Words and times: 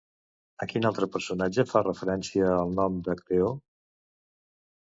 A 0.65 0.67
quin 0.71 0.87
altre 0.89 1.07
personatge 1.15 1.65
fa 1.73 1.83
referència 1.87 2.49
el 2.63 2.73
nom 2.81 2.99
d'Acteó? 3.09 3.55